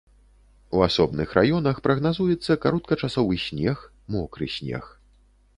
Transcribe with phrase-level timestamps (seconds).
[0.77, 3.77] У асобных раёнах прагназуецца кароткачасовы снег,
[4.17, 4.93] мокры снег.